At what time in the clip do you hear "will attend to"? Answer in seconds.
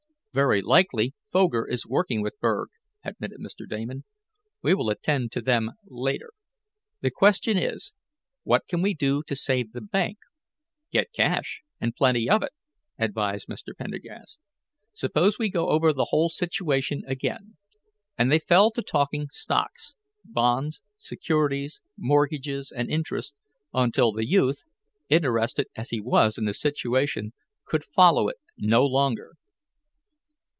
4.73-5.41